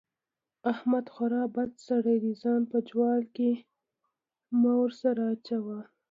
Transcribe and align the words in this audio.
احمد 0.71 1.05
خورا 1.13 1.43
بد 1.55 1.71
سړی 1.87 2.17
دی؛ 2.23 2.33
ځان 2.41 2.61
په 2.71 2.77
جوال 2.89 3.21
کې 3.35 3.51
مه 4.61 4.71
ور 4.81 4.91
سره 5.01 5.21
اچوه. 5.33 5.79